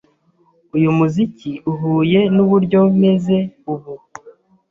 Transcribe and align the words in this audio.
Uyu 0.75 0.89
muziki 0.97 1.51
uhuye 1.71 2.19
nuburyo 2.33 2.79
meze 3.01 3.37
ubu. 3.73 3.93